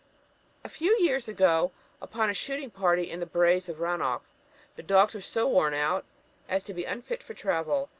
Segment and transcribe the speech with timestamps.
[0.63, 4.23] "A few years ago, when upon a shooting party in the Braes of Ranoch,
[4.75, 6.05] the dogs were so worn out
[6.49, 7.87] as to be unfit for travel.